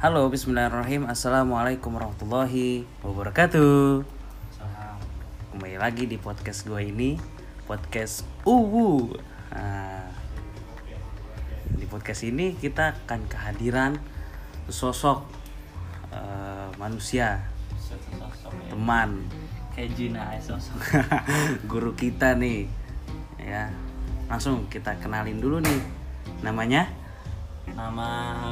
Halo, 0.00 0.32
bismillahirrahmanirrahim. 0.32 1.12
Assalamualaikum 1.12 1.92
warahmatullahi 1.92 2.88
wabarakatuh. 3.04 4.00
Kembali 5.52 5.76
lagi 5.76 6.08
di 6.08 6.16
podcast 6.16 6.64
gue 6.64 6.88
ini, 6.88 7.20
podcast 7.68 8.24
Uwu. 8.48 9.12
Nah, 9.52 10.08
di 11.68 11.84
podcast 11.84 12.24
ini 12.24 12.56
kita 12.56 12.96
akan 12.96 13.28
kehadiran 13.28 14.00
sosok 14.72 15.20
eh, 16.16 16.72
manusia, 16.80 17.44
teman, 18.72 19.28
Kayak 19.76 20.00
Jina 20.00 20.32
ya 20.32 20.40
sosok. 20.40 20.80
guru 21.76 21.92
kita 21.92 22.40
nih. 22.40 22.72
Ya, 23.36 23.68
langsung 24.32 24.64
kita 24.72 24.96
kenalin 24.96 25.44
dulu 25.44 25.60
nih. 25.60 25.80
Namanya? 26.40 26.88
Nama 27.80 28.08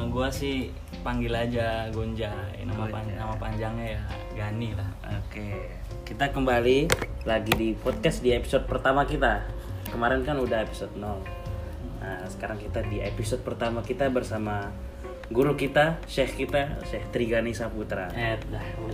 gua 0.09 0.33
sih 0.33 0.73
panggil 1.05 1.29
aja 1.29 1.85
Gonjai. 1.93 2.65
Nama, 2.65 2.89
pan- 2.89 3.13
nama 3.13 3.37
panjangnya 3.37 3.93
ya 3.93 4.01
Gani 4.33 4.73
lah. 4.73 4.89
Oke, 5.21 5.69
kita 6.01 6.33
kembali 6.33 6.89
lagi 7.29 7.53
di 7.53 7.77
podcast 7.77 8.25
di 8.25 8.33
episode 8.33 8.65
pertama 8.65 9.05
kita. 9.05 9.45
Kemarin 9.93 10.25
kan 10.25 10.33
udah 10.41 10.65
episode 10.65 10.97
0. 10.97 11.21
Nah, 12.01 12.25
sekarang 12.25 12.57
kita 12.57 12.81
di 12.89 13.05
episode 13.05 13.45
pertama 13.45 13.85
kita 13.85 14.09
bersama 14.09 14.73
guru 15.29 15.53
kita, 15.53 16.01
syekh 16.09 16.49
kita, 16.49 16.81
Syekh 16.89 17.13
Trigani 17.13 17.53
Saputra. 17.53 18.09
Eh. 18.17 18.33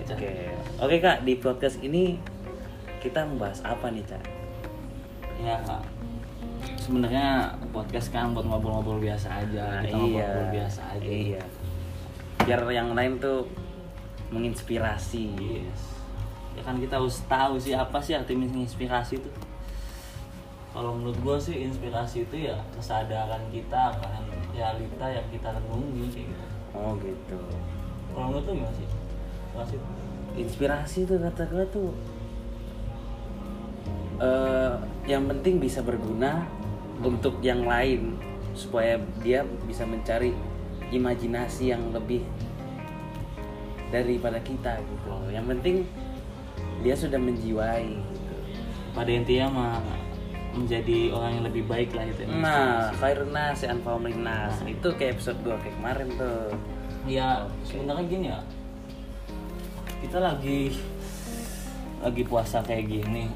Oke. 0.03 0.52
Oke, 0.83 0.95
Kak, 0.99 1.23
di 1.23 1.39
podcast 1.39 1.80
ini 1.80 2.20
kita 2.99 3.23
membahas 3.23 3.63
apa 3.63 3.88
nih, 3.88 4.03
Kak? 4.03 4.23
Ya, 5.39 5.63
sebenarnya 6.85 7.57
podcast 7.73 8.13
kan 8.13 8.38
buat 8.38 8.45
ngobrol-ngobrol 8.45 9.02
biasa 9.02 9.41
aja. 9.41 9.81
Kita 9.81 9.97
ngobrol 9.97 10.47
biasa 10.53 10.81
aja. 10.94 11.09
Iya. 11.09 11.44
Biar 12.45 12.61
yang 12.69 12.94
lain 12.94 13.17
tuh 13.17 13.50
menginspirasi. 14.30 15.33
Yes. 15.33 15.81
Ya 16.53 16.61
kan 16.61 16.78
kita 16.78 17.02
harus 17.02 17.25
tahu 17.25 17.58
sih 17.58 17.73
apa 17.73 17.97
sih 17.97 18.13
arti 18.13 18.38
inspirasi 18.38 19.17
itu. 19.17 19.31
Kalau 20.69 20.94
menurut 20.94 21.17
gua 21.25 21.38
sih 21.41 21.66
inspirasi 21.66 22.30
itu 22.30 22.52
ya 22.52 22.56
kesadaran 22.75 23.41
kita 23.50 23.95
kan 23.97 24.23
realita 24.53 25.06
yang 25.09 25.25
kita 25.33 25.50
renungi 25.50 26.06
kayak 26.13 26.28
gitu. 26.30 26.45
Oh, 26.75 26.94
gitu. 27.02 27.39
Kalau 28.13 28.30
menurut 28.30 28.45
lu 28.45 28.53
gimana 28.61 28.73
sih? 28.78 28.88
Inspirasi 29.56 29.75
itu? 29.80 30.06
inspirasi 30.36 31.08
tuh 31.08 31.17
kata 31.19 31.44
gue 31.47 31.66
tuh 31.72 31.91
eh 34.19 34.73
yang 35.08 35.28
penting 35.28 35.59
bisa 35.59 35.83
berguna 35.83 36.47
untuk 37.03 37.39
yang 37.43 37.67
lain 37.67 38.15
supaya 38.55 38.95
dia 39.19 39.43
bisa 39.67 39.83
mencari 39.83 40.31
imajinasi 40.93 41.75
yang 41.75 41.91
lebih 41.91 42.23
daripada 43.91 44.39
kita 44.41 44.79
gitu 44.79 45.05
loh. 45.07 45.27
yang 45.29 45.45
penting 45.45 45.83
dia 46.81 46.95
sudah 46.95 47.19
menjiwai 47.19 47.95
gitu. 47.99 48.35
pada 48.95 49.11
intinya 49.11 49.47
mah 49.51 49.75
menjadi 50.55 51.11
orang 51.11 51.31
yang 51.35 51.45
lebih 51.51 51.63
baik 51.67 51.91
lah 51.91 52.07
itu 52.07 52.23
nah 52.39 52.88
khairun 52.95 53.35
nas 53.35 53.59
anfa'um 53.67 54.07
linnas 54.07 54.55
itu 54.63 54.88
kayak 54.95 55.19
episode 55.19 55.39
2 55.43 55.51
kayak 55.59 55.75
kemarin 55.75 56.07
tuh. 56.16 56.55
Ya 57.05 57.45
sebenarnya 57.67 58.05
gini 58.09 58.27
ya. 58.33 58.39
Kita 60.01 60.17
lagi 60.23 60.73
lagi 62.01 62.23
puasa 62.25 62.61
kayak 62.61 62.85
gini 62.88 63.29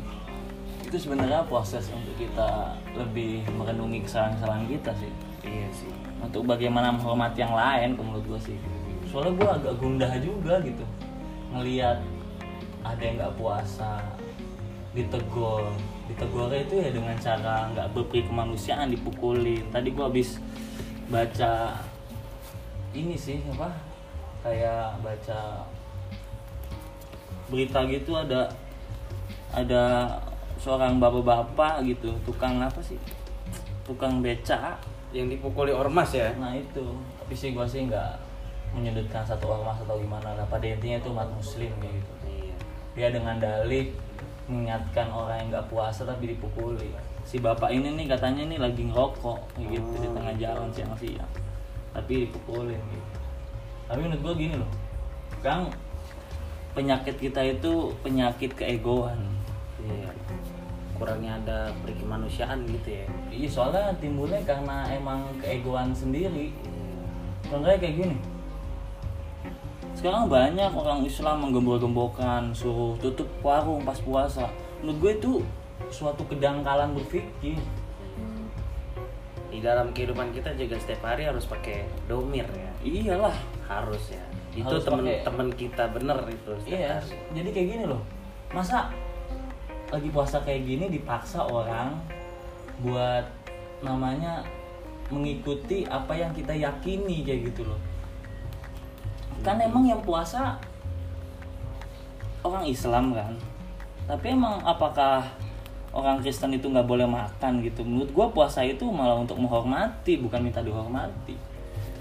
itu 0.90 1.06
sebenarnya 1.06 1.45
proses 1.45 1.86
untuk 1.94 2.18
kita 2.18 2.73
lebih 2.98 3.45
merenungi 3.54 4.02
kesalahan-kesalahan 4.09 4.66
kita 4.66 4.92
sih. 4.98 5.12
Iya 5.45 5.70
sih. 5.70 5.94
Untuk 6.18 6.50
bagaimana 6.50 6.90
menghormati 6.90 7.45
yang 7.45 7.54
lain 7.54 7.94
menurut 7.94 8.26
gue 8.26 8.42
sih. 8.42 8.58
Soalnya 9.06 9.38
gue 9.38 9.49
agak 9.61 9.73
gundah 9.78 10.10
juga 10.17 10.58
gitu. 10.66 10.82
Ngelihat 11.54 12.02
ada 12.82 13.02
yang 13.05 13.16
nggak 13.22 13.36
puasa 13.38 14.02
ditegur 14.98 15.70
ditegurnya 16.10 16.66
itu 16.66 16.76
ya 16.82 16.89
dengan 16.89 17.16
cara 17.22 17.70
nggak 17.70 17.88
berperi 17.94 18.26
kemanusiaan 18.26 18.89
dipukulin. 18.89 19.70
Tadi 19.70 19.94
gue 19.94 20.05
habis 20.10 20.42
baca 21.05 21.78
ini 22.98 23.14
sih 23.14 23.45
apa? 23.54 23.78
Kayak 24.42 24.98
baca 25.05 25.70
berita 27.54 27.86
gitu 27.86 28.17
ada 28.17 28.49
ada 29.54 30.17
seorang 30.59 30.99
bapak-bapak 30.99 31.87
gitu 31.87 32.11
tukang 32.27 32.59
apa 32.59 32.83
sih 32.83 32.99
tukang 33.87 34.21
beca 34.21 34.77
yang 35.09 35.25
dipukuli 35.25 35.73
ormas 35.73 36.14
ya 36.14 36.30
Nah 36.37 36.53
itu, 36.53 36.86
tapi 37.17 37.33
sih 37.33 37.49
gue 37.58 37.65
sih 37.65 37.89
nggak 37.89 38.14
menyudutkan 38.77 39.25
satu 39.25 39.49
ormas 39.49 39.81
atau 39.81 39.98
gimana 39.98 40.37
lah. 40.37 40.45
Pada 40.45 40.69
intinya 40.69 41.02
itu 41.02 41.09
umat 41.09 41.30
muslim 41.33 41.71
kayak 41.81 41.98
gitu. 41.98 42.14
iya 42.30 42.55
Dia 42.93 43.08
dengan 43.09 43.42
dalih 43.42 43.89
mengingatkan 44.45 45.09
orang 45.09 45.42
yang 45.42 45.48
nggak 45.58 45.67
puasa 45.73 46.05
tapi 46.05 46.37
dipukuli. 46.37 46.93
Si 47.25 47.42
bapak 47.42 47.73
ini 47.73 47.98
nih 47.98 48.05
katanya 48.05 48.45
nih 48.45 48.59
lagi 48.61 48.86
ngerokok 48.86 49.58
kayak 49.58 49.67
gitu 49.73 49.92
di 49.98 50.09
tengah 50.14 50.33
jalan 50.37 50.69
siang-siang. 50.69 51.31
Tapi 51.89 52.30
dipukulin 52.30 52.77
gitu. 52.77 53.19
Tapi 53.89 53.99
menurut 54.05 54.21
gue 54.21 54.33
gini 54.45 54.55
loh, 54.61 54.69
Kang 55.42 55.73
penyakit 56.77 57.17
kita 57.17 57.42
itu 57.42 57.89
penyakit 58.05 58.53
keegoan. 58.53 59.17
Iya. 59.81 60.14
Kurangnya 60.99 61.39
ada 61.39 61.60
perikemanusiaan 61.82 62.67
gitu 62.67 62.99
ya. 62.99 63.05
Iya 63.32 63.48
soalnya 63.48 63.95
timbulnya 64.04 64.43
karena 64.43 64.83
emang 64.92 65.32
keegoan 65.39 65.95
sendiri. 65.95 66.52
Contohnya 67.48 67.80
kayak 67.80 67.95
gini. 68.04 68.17
Sekarang 69.95 70.27
banyak 70.27 70.71
orang 70.76 71.04
Islam 71.08 71.48
menggembok-gembokan 71.48 72.52
suruh 72.52 72.99
tutup 72.99 73.27
warung 73.39 73.87
pas 73.87 73.98
puasa. 74.04 74.52
Menurut 74.83 74.98
gue 74.99 75.11
itu 75.17 75.33
suatu 75.87 76.27
kedangkalan 76.27 76.95
berpikir. 76.95 77.60
Di 79.49 79.60
dalam 79.66 79.92
kehidupan 79.92 80.30
kita 80.31 80.54
juga 80.55 80.77
setiap 80.77 81.10
hari 81.10 81.26
harus 81.26 81.43
pakai 81.49 81.87
domir 82.05 82.45
ya. 82.45 82.71
Iyalah. 82.86 83.36
Harus 83.66 84.14
ya. 84.14 84.23
Itu 84.55 84.77
temen-temen 84.83 85.48
kita 85.55 85.89
bener 85.89 86.21
itu 86.27 86.52
Iya. 86.70 87.02
hari. 87.02 87.20
Jadi 87.33 87.49
kayak 87.52 87.67
gini 87.67 87.83
loh. 87.89 88.02
Masa 88.54 88.93
lagi 89.89 90.10
puasa 90.14 90.38
kayak 90.45 90.70
gini 90.70 90.86
dipaksa 90.89 91.42
orang 91.42 91.98
buat 92.86 93.26
namanya 93.82 94.45
mengikuti 95.10 95.89
apa 95.89 96.14
yang 96.14 96.30
kita 96.32 96.54
yakini 96.54 97.26
kayak 97.26 97.50
gitu 97.54 97.66
loh. 97.66 97.80
Kan 99.42 99.58
emang 99.58 99.89
yang 99.89 100.02
puasa 100.05 100.61
orang 102.45 102.70
Islam 102.70 103.17
kan. 103.17 103.33
Tapi 104.05 104.33
emang 104.33 104.61
apakah 104.61 105.26
orang 105.89 106.22
Kristen 106.22 106.54
itu 106.54 106.70
nggak 106.70 106.86
boleh 106.86 107.10
makan 107.10 107.66
gitu? 107.66 107.82
Menurut 107.82 108.10
gua 108.14 108.28
puasa 108.30 108.61
itu 108.61 108.86
malah 108.89 109.17
untuk 109.17 109.42
menghormati, 109.42 110.22
bukan 110.22 110.45
minta 110.45 110.61
dihormati. 110.61 111.33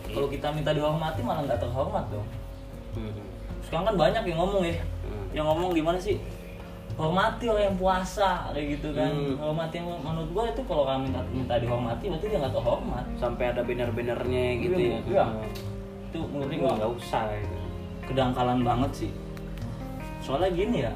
Kalau 0.09 0.29
kita 0.29 0.53
minta 0.53 0.73
dihormati 0.77 1.21
malah 1.25 1.45
nggak 1.45 1.61
terhormat 1.61 2.05
dong. 2.13 2.29
Hmm. 2.97 3.13
Sekarang 3.65 3.93
kan 3.93 3.97
banyak 3.97 4.23
yang 4.29 4.39
ngomong 4.41 4.63
ya, 4.65 4.77
Hmm. 4.77 5.27
yang 5.33 5.47
ngomong 5.49 5.73
gimana 5.73 5.97
sih? 6.01 6.17
Hormati 6.99 7.47
orang 7.47 7.65
yang 7.71 7.79
puasa 7.79 8.51
kayak 8.51 8.67
gitu 8.75 8.91
kan. 8.91 9.15
Hmm. 9.15 9.39
Hormati 9.39 9.75
yang 9.79 9.87
menurut 10.03 10.31
gua 10.35 10.45
itu 10.51 10.61
kalau 10.67 10.83
orang 10.83 11.07
minta 11.07 11.23
minta 11.31 11.55
dihormati 11.57 12.11
berarti 12.11 12.27
dia 12.27 12.39
nggak 12.43 12.55
terhormat. 12.59 13.05
Sampai 13.23 13.45
ada 13.55 13.63
banner-bannernya 13.63 14.45
gitu 14.59 14.75
Iya, 14.75 14.91
ya. 14.91 15.01
iya. 15.07 15.25
Hmm. 15.31 16.11
Itu 16.11 16.19
menurut 16.27 16.53
gua 16.59 16.71
nggak 16.75 16.93
usah 16.99 17.23
gitu. 17.39 17.57
kedangkalan 18.11 18.61
banget 18.67 18.91
sih. 19.07 19.11
Soalnya 20.27 20.51
gini 20.51 20.79
ya. 20.83 20.93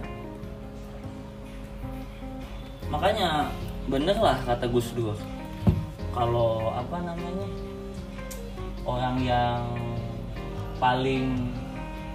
Makanya 2.91 3.49
bener 3.87 4.17
lah 4.19 4.37
kata 4.43 4.67
Gus 4.69 4.91
Dur. 4.93 5.15
Kalau 6.13 6.75
apa 6.75 6.99
namanya 7.01 7.49
orang 8.83 9.17
yang 9.23 9.63
paling 10.77 11.55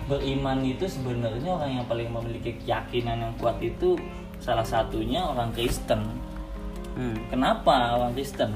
beriman 0.07 0.63
itu 0.63 0.87
sebenarnya 0.87 1.51
orang 1.51 1.71
yang 1.79 1.85
paling 1.85 2.09
memiliki 2.09 2.55
keyakinan 2.63 3.19
yang 3.19 3.33
kuat 3.37 3.59
itu 3.59 3.99
salah 4.39 4.63
satunya 4.63 5.21
orang 5.21 5.51
Kristen. 5.51 6.07
Hmm. 6.95 7.15
Kenapa 7.29 7.99
orang 7.99 8.15
Kristen? 8.15 8.51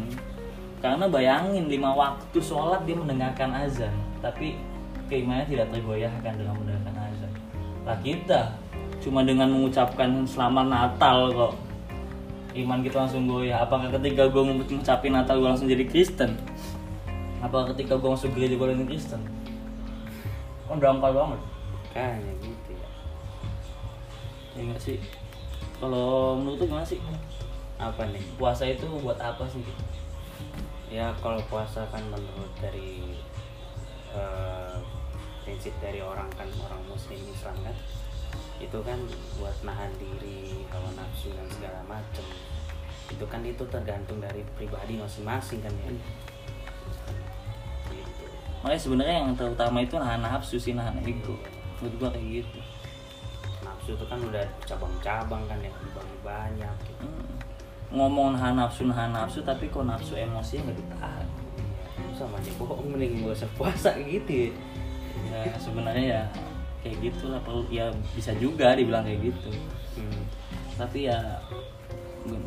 Karena 0.81 1.05
bayangin 1.05 1.69
lima 1.69 1.93
waktu 1.93 2.41
sholat 2.41 2.87
dia 2.89 2.97
mendengarkan 2.97 3.53
azan, 3.53 3.93
tapi 4.17 4.57
keimanannya 5.11 5.45
tidak 5.45 5.67
tergoyahkan 5.75 6.33
dengan 6.39 6.55
mendengarkan 6.57 6.95
azan. 7.11 7.31
Lah 7.85 7.97
kita 8.01 8.41
cuma 9.03 9.21
dengan 9.21 9.51
mengucapkan 9.51 10.25
selamat 10.25 10.65
Natal 10.71 11.29
kok 11.35 11.53
iman 12.55 12.79
kita 12.83 12.95
langsung 13.07 13.27
goyah. 13.27 13.63
Apakah 13.63 13.91
ketika 13.99 14.27
gue 14.27 14.43
mengucapin 14.43 15.13
Natal 15.15 15.39
gue 15.39 15.49
langsung 15.49 15.69
jadi 15.71 15.85
Kristen? 15.87 16.35
Apakah 17.39 17.73
ketika 17.73 17.97
gue 17.97 18.09
masuk 18.11 18.31
gereja 18.35 18.55
gue 18.59 18.67
jadi 18.75 18.87
Kristen? 18.87 19.21
Kan 20.71 20.79
dangkal 20.79 21.11
banget. 21.11 21.41
Kayaknya 21.91 22.31
gitu 22.39 22.71
ya. 22.71 22.89
Ya 24.55 24.61
enggak 24.63 24.79
sih? 24.79 24.97
Kalau 25.83 26.39
menurut 26.39 26.63
lu 26.63 26.71
gimana 26.71 26.87
sih? 26.87 27.03
Apa 27.75 28.07
nih? 28.07 28.23
Puasa 28.39 28.63
itu 28.71 28.87
buat 29.03 29.19
apa 29.19 29.43
sih? 29.51 29.59
Ya 30.87 31.11
kalau 31.19 31.43
puasa 31.51 31.83
kan 31.91 31.99
menurut 32.07 32.55
dari 32.63 33.19
eh, 34.15 34.75
prinsip 35.43 35.75
dari 35.83 35.99
orang 35.99 36.31
kan 36.39 36.47
orang 36.63 36.79
muslim 36.87 37.19
Islam 37.19 37.55
kan 37.67 37.75
itu 38.63 38.79
kan 38.87 38.99
buat 39.41 39.57
nahan 39.67 39.91
diri 39.99 40.63
hawa 40.71 40.95
nafsu 40.95 41.33
dan 41.35 41.49
segala 41.51 41.83
macam 41.89 42.23
itu 43.11 43.25
kan 43.27 43.41
itu 43.43 43.63
tergantung 43.67 44.23
dari 44.23 44.45
pribadi 44.55 44.95
masing-masing 44.95 45.59
kan 45.59 45.73
ya 45.83 45.91
gitu 45.91 46.11
makanya 48.61 48.81
sebenarnya 48.81 49.15
yang 49.25 49.33
terutama 49.33 49.81
itu 49.81 49.97
nahan 49.97 50.21
nafsu 50.21 50.61
sih 50.61 50.77
nahan 50.77 51.01
ego. 51.01 51.33
Menurut 51.81 51.93
gua 51.97 52.09
kayak 52.13 52.45
gitu. 52.45 52.59
Nafsu 53.65 53.97
itu 53.97 54.05
kan 54.05 54.19
udah 54.21 54.45
cabang-cabang 54.69 55.43
kan 55.49 55.57
ya 55.59 55.71
banyak 56.21 56.75
gitu. 56.85 57.05
Hmm. 57.05 57.29
ngomong 57.91 58.39
nahan 58.39 58.55
nafsu 58.55 58.87
nahan 58.87 59.11
nafsu 59.11 59.43
tapi 59.43 59.67
kok 59.67 59.83
nafsu 59.83 60.15
emosinya 60.15 60.71
nggak 60.71 60.77
ditahan? 60.79 61.27
Sama 62.15 62.39
aja 62.39 62.51
bohong 62.55 62.87
mending 62.93 63.25
usah 63.25 63.49
puasa 63.57 63.97
gitu 63.99 64.47
ya. 64.47 64.51
Ya 65.33 65.57
sebenarnya 65.57 66.05
ya 66.05 66.23
kayak 66.85 66.97
gitulah. 67.01 67.41
Perlu 67.43 67.65
ya 67.67 67.89
bisa 68.15 68.31
juga 68.37 68.77
dibilang 68.77 69.03
kayak 69.03 69.33
gitu. 69.33 69.51
Hmm. 69.97 70.23
tapi 70.79 71.11
ya 71.11 71.19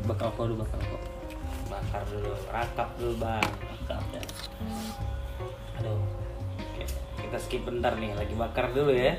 bakal 0.09 0.33
kok 0.33 0.49
dulu 0.49 0.65
bakal 0.65 0.81
kok 0.81 1.03
bakar 1.69 2.03
dulu 2.09 2.33
rakap 2.49 2.89
dulu 2.97 3.15
bang. 3.19 3.45
Bakal, 3.85 4.01
ya. 4.15 4.23
Kita 7.35 7.51
skip 7.51 7.67
bentar 7.67 7.99
nih 7.99 8.15
lagi 8.15 8.31
bakar 8.39 8.71
dulu 8.71 8.95
ya. 8.95 9.11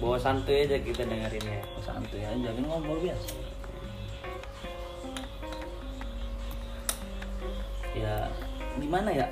Bawa 0.00 0.16
santuy 0.16 0.64
aja 0.64 0.80
kita 0.80 1.04
dengerin 1.04 1.44
ya. 1.44 1.60
Santuy 1.84 2.24
aja 2.24 2.48
kan 2.56 2.64
ngobrol 2.64 3.04
biasa. 3.04 3.36
Ya 7.92 8.32
gimana 8.80 9.12
ya? 9.12 9.28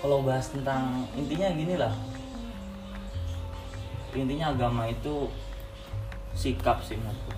Kalau 0.00 0.24
bahas 0.24 0.48
tentang 0.48 1.04
intinya 1.12 1.52
gini 1.52 1.76
lah. 1.76 1.92
Intinya 4.16 4.56
agama 4.56 4.88
itu 4.88 5.28
sikap 6.32 6.80
sih 6.80 6.96
menurutku 6.96 7.36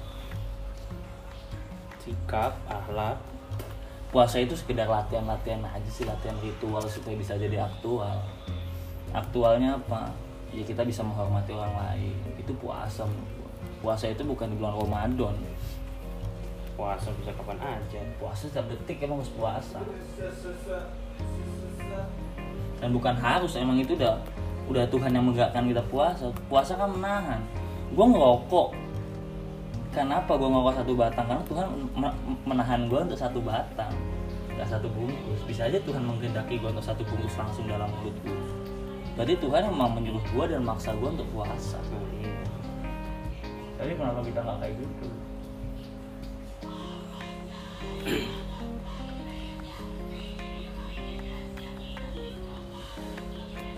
sikap 2.06 2.54
akhlak. 2.70 3.19
Puasa 4.14 4.38
itu 4.38 4.54
sekedar 4.54 4.87
latihan-latihan 4.87 5.66
aja 5.66 5.90
sih 5.90 6.06
latihan 6.06 6.38
ritual 6.38 6.87
supaya 6.87 7.19
bisa 7.19 7.34
jadi 7.34 7.66
aktual 7.66 8.22
aktualnya 9.12 9.76
apa? 9.76 10.09
Ya 10.53 10.64
kita 10.64 10.85
bisa 10.85 11.00
menghormati 11.00 11.53
orang 11.53 11.73
lain. 11.76 12.17
Itu 12.37 12.53
puasa 12.61 13.09
puasa 13.82 14.06
itu 14.09 14.23
bukan 14.23 14.47
di 14.55 14.56
bulan 14.56 14.79
Ramadan. 14.79 15.35
Puasa 16.79 17.11
bisa 17.19 17.35
kapan 17.35 17.59
aja. 17.61 18.00
Puasa 18.17 18.47
setiap 18.49 18.70
detik 18.70 19.03
emang 19.03 19.20
harus 19.20 19.35
puasa. 19.35 19.82
Dan 22.79 22.91
bukan 22.94 23.14
harus 23.19 23.53
emang 23.59 23.76
itu 23.82 23.99
udah 23.99 24.17
udah 24.70 24.87
Tuhan 24.88 25.11
yang 25.12 25.26
menggakkan 25.26 25.67
kita 25.69 25.82
puasa. 25.91 26.31
Puasa 26.47 26.79
kan 26.79 26.88
menahan. 26.94 27.43
Gue 27.93 28.06
ngerokok. 28.09 28.69
Kenapa 29.93 30.41
gue 30.41 30.49
ngerokok 30.49 30.75
satu 30.81 30.93
batang? 30.97 31.26
Karena 31.29 31.44
Tuhan 31.44 31.67
me- 31.93 32.19
menahan 32.49 32.88
gue 32.88 33.00
untuk 33.05 33.19
satu 33.19 33.44
batang. 33.44 33.93
Nggak 34.56 34.69
satu 34.73 34.88
bungkus. 34.88 35.44
Bisa 35.44 35.69
aja 35.69 35.76
Tuhan 35.85 36.00
menggendaki 36.00 36.56
gue 36.56 36.70
untuk 36.73 36.87
satu 36.87 37.05
bungkus 37.05 37.37
langsung 37.37 37.69
dalam 37.69 37.91
mulut 38.00 38.17
gue 38.25 38.38
berarti 39.12 39.35
Tuhan 39.38 39.69
emang 39.69 39.93
menyuruh 40.00 40.25
gue 40.25 40.44
dan 40.49 40.64
maksa 40.64 40.97
gue 40.97 41.09
untuk 41.09 41.29
puasa. 41.37 41.79
Tapi 43.76 43.93
kenapa 43.99 44.20
kita 44.25 44.41
nggak 44.41 44.59
kayak 44.62 44.75
gitu? 44.79 45.06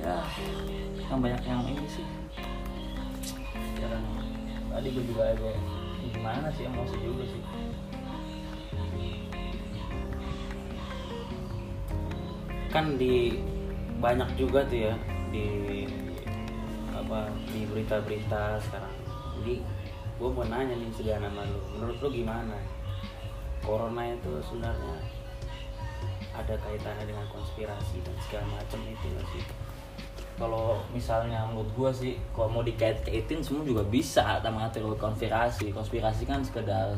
Ya 0.04 0.20
yang 1.08 1.20
banyak 1.24 1.42
yang 1.48 1.62
ini 1.66 1.88
sih. 1.88 2.06
Jarang 3.80 4.04
tadi 4.70 4.88
gue 4.92 5.04
juga 5.08 5.22
ada 5.34 5.50
gimana 6.14 6.48
sih 6.54 6.64
emosi 6.68 6.96
juga 7.00 7.24
sih. 7.26 7.42
Kan 12.68 13.00
di 13.00 13.40
banyak 14.04 14.28
juga 14.36 14.68
tuh 14.68 14.92
ya 14.92 14.94
di 15.34 15.82
apa 16.94 17.26
di 17.50 17.66
berita-berita 17.66 18.62
sekarang. 18.62 18.94
Jadi 19.42 19.58
gue 20.14 20.28
mau 20.30 20.46
nanya 20.46 20.78
nih 20.78 20.90
sederhana 20.94 21.26
sama 21.26 21.42
lu. 21.50 21.60
Menurut 21.74 21.96
lu 21.98 22.08
gimana? 22.22 22.54
Corona 23.64 24.14
itu 24.14 24.30
sebenarnya 24.44 24.96
ada 26.34 26.54
kaitannya 26.62 27.06
dengan 27.06 27.26
konspirasi 27.30 28.02
dan 28.04 28.14
segala 28.22 28.46
macam 28.58 28.78
itu 28.86 29.06
nggak 29.10 29.26
sih? 29.34 29.44
Kalau 30.34 30.82
misalnya 30.90 31.46
menurut 31.46 31.70
gue 31.74 31.90
sih 31.94 32.12
kalau 32.34 32.50
mau 32.50 32.62
dikait-kaitin 32.66 33.42
semua 33.42 33.62
juga 33.66 33.82
bisa 33.86 34.38
sama 34.38 34.70
teori 34.70 34.98
konspirasi. 34.98 35.74
Konspirasi 35.74 36.26
kan 36.26 36.42
sekedar 36.42 36.94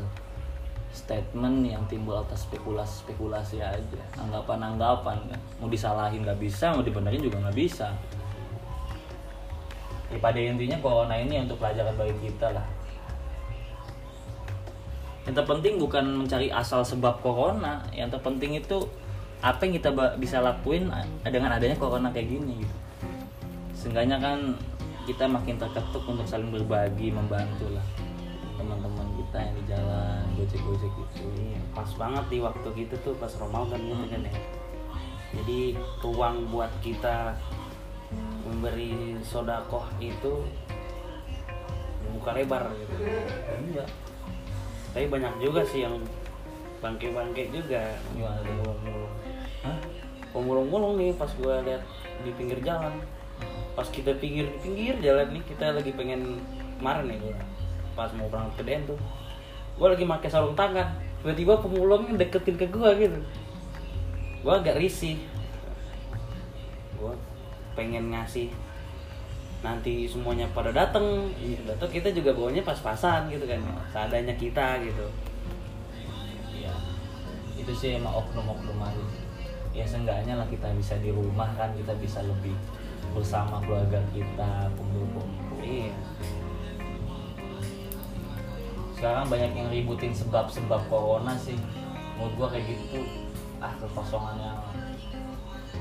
statement 0.89 1.61
yang 1.61 1.85
timbul 1.85 2.17
atas 2.17 2.49
spekulasi-spekulasi 2.49 3.61
aja. 3.61 4.01
Anggapan-anggapan 4.17 5.17
kan 5.29 5.41
mau 5.61 5.69
disalahin 5.69 6.25
nggak 6.25 6.41
bisa 6.41 6.73
mau 6.73 6.81
dibenerin 6.81 7.21
juga 7.21 7.37
nggak 7.45 7.57
bisa 7.57 7.93
ya 10.17 10.19
pada 10.19 10.41
intinya 10.41 10.81
corona 10.81 11.13
ini 11.13 11.45
untuk 11.45 11.61
pelajaran 11.61 11.93
bagi 11.93 12.17
kita 12.25 12.57
lah. 12.57 12.65
Yang 15.29 15.43
terpenting 15.43 15.77
bukan 15.77 16.25
mencari 16.25 16.49
asal 16.49 16.81
sebab 16.81 17.21
corona 17.21 17.85
yang 17.93 18.09
terpenting 18.09 18.57
itu 18.57 18.89
apa 19.45 19.69
yang 19.69 19.77
kita 19.77 19.93
bisa 20.17 20.41
lakuin 20.41 20.89
dengan 21.21 21.53
adanya 21.53 21.77
corona 21.77 22.09
kayak 22.09 22.33
gini 22.33 22.65
gitu. 22.65 22.75
Seenggaknya 23.77 24.17
kan 24.17 24.57
kita 25.05 25.29
makin 25.29 25.61
terketuk 25.61 26.03
untuk 26.09 26.25
saling 26.25 26.49
berbagi 26.49 27.13
membantu 27.13 27.69
lah 27.71 27.85
teman-teman 28.57 29.05
kita 29.21 29.37
yang 29.37 29.53
di 29.53 29.63
jalan 29.69 30.23
gojek-gojek 30.33 30.89
gitu. 30.89 31.29
Iya, 31.37 31.61
pas 31.77 31.89
banget 31.93 32.25
di 32.33 32.37
waktu 32.41 32.67
gitu 32.73 32.95
tuh 33.05 33.13
pas 33.21 33.29
Ramadan 33.37 33.77
gitu 33.77 34.05
kan 34.09 34.21
ya. 34.25 34.33
Jadi 35.37 35.59
ruang 36.01 36.49
buat 36.49 36.73
kita 36.81 37.37
memberi 38.47 39.19
sodakoh 39.21 39.85
itu 39.99 40.47
buka 42.17 42.31
lebar 42.33 42.71
gitu. 42.73 42.93
iya 43.71 43.85
Tapi 44.95 45.05
banyak 45.11 45.33
juga 45.43 45.61
sih 45.67 45.85
yang 45.85 45.99
bangke-bangke 46.81 47.51
juga. 47.53 47.93
mulung-mulung 48.15 49.11
Hah? 49.65 49.77
Pemulung-mulung 50.31 50.93
nih 50.97 51.11
pas 51.17 51.29
gua 51.37 51.61
lihat 51.61 51.83
di 52.23 52.31
pinggir 52.33 52.59
jalan. 52.63 52.93
Pas 53.77 53.85
kita 53.85 54.17
pinggir 54.17 54.49
di 54.49 54.57
pinggir 54.63 54.95
jalan 55.03 55.29
nih 55.33 55.43
kita 55.45 55.75
lagi 55.75 55.91
pengen 55.93 56.41
kemarin 56.81 57.05
nih 57.13 57.17
gua. 57.21 57.35
Pas 57.93 58.09
mau 58.15 58.29
berangkat 58.29 58.61
ke 58.61 58.63
Den 58.65 58.81
tuh. 58.87 58.99
Gua 59.77 59.93
lagi 59.93 60.05
pakai 60.07 60.29
sarung 60.31 60.57
tangan. 60.57 60.97
Tiba-tiba 61.21 61.59
pemulungnya 61.61 62.17
deketin 62.17 62.57
ke 62.57 62.65
gua 62.69 62.95
gitu. 62.97 63.19
Gua 64.41 64.61
agak 64.61 64.79
risih. 64.79 65.21
Gua 66.97 67.13
pengen 67.77 68.09
ngasih 68.09 68.49
nanti 69.61 70.09
semuanya 70.09 70.49
pada 70.51 70.73
dateng. 70.73 71.29
Iya. 71.37 71.69
Datang 71.69 71.93
kita 71.93 72.09
juga 72.09 72.33
bawanya 72.33 72.65
pas-pasan 72.65 73.29
gitu 73.29 73.45
kan. 73.45 73.61
Seadanya 73.93 74.33
kita 74.33 74.81
gitu. 74.81 75.05
Iya. 76.57 76.73
Itu 77.61 77.71
sih 77.77 78.01
emang 78.01 78.17
oknum-oknum 78.25 78.81
aja 78.81 79.27
ya 79.77 79.85
seenggaknya 79.85 80.33
lah 80.41 80.47
kita 80.49 80.73
bisa 80.73 80.97
di 80.97 81.13
rumah 81.13 81.53
kan 81.53 81.69
kita 81.77 81.93
bisa 82.01 82.25
lebih 82.25 82.57
bersama 83.13 83.61
keluarga 83.61 84.01
kita 84.09 84.73
kumpul-kumpul. 84.73 85.61
Iya. 85.61 85.93
Sekarang 88.97 89.29
banyak 89.29 89.53
yang 89.53 89.69
ributin 89.69 90.09
sebab-sebab 90.09 90.81
corona 90.89 91.37
sih. 91.37 91.53
Menurut 92.17 92.33
gua 92.33 92.47
kayak 92.49 92.65
gitu 92.73 93.05
ah 93.61 93.69
kekosongan 93.77 94.37
yang 94.41 94.57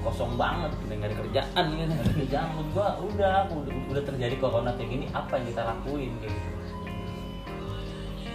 kosong 0.07 0.39
banget 0.39 0.71
udah 0.87 0.95
nggak 0.95 1.11
ada 1.11 1.19
kerjaan 1.27 1.65
gitu. 1.75 1.93
Kerjaan. 2.23 2.47
Menurut 2.55 2.69
gua 2.71 2.89
udah 3.03 3.37
udah, 3.51 3.73
udah 3.91 4.03
terjadi 4.07 4.35
corona 4.39 4.71
kayak 4.79 4.91
gini 4.95 5.07
apa 5.11 5.33
yang 5.35 5.47
kita 5.51 5.63
lakuin 5.67 6.13
kayak 6.23 6.33
gitu. 6.33 6.51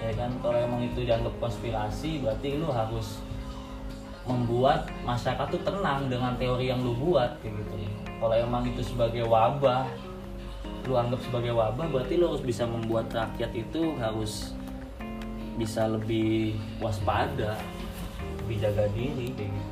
Ya 0.01 0.11
kan 0.17 0.31
kalau 0.43 0.57
emang 0.59 0.81
itu 0.83 0.99
dianggap 1.07 1.33
konspirasi 1.39 2.19
berarti 2.19 2.59
lu 2.59 2.67
harus 2.67 3.21
membuat 4.27 4.91
masyarakat 5.07 5.47
tuh 5.49 5.61
tenang 5.65 6.11
dengan 6.11 6.35
teori 6.35 6.69
yang 6.69 6.83
lu 6.83 6.93
buat 6.99 7.39
kayak 7.39 7.55
gitu. 7.63 7.75
Kalau 8.19 8.35
emang 8.35 8.67
itu 8.67 8.81
sebagai 8.83 9.25
wabah 9.25 9.87
lu 10.89 10.97
anggap 10.97 11.21
sebagai 11.21 11.53
wabah 11.53 11.85
berarti 11.93 12.17
lu 12.17 12.33
harus 12.33 12.41
bisa 12.41 12.65
membuat 12.65 13.13
rakyat 13.13 13.53
itu 13.53 13.93
harus 14.01 14.57
bisa 15.61 15.85
lebih 15.85 16.57
waspada 16.81 17.53
lebih 18.41 18.57
jaga 18.65 18.89
diri 18.97 19.29
kayak 19.37 19.53
gitu 19.53 19.70